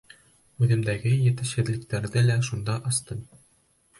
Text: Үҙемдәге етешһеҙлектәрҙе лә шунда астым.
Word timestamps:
Үҙемдәге 0.67 1.11
етешһеҙлектәрҙе 1.25 2.23
лә 2.31 2.37
шунда 2.49 2.79
астым. 2.93 3.23